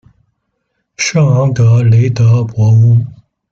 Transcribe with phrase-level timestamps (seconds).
[0.97, 3.05] 圣昂德雷德博翁。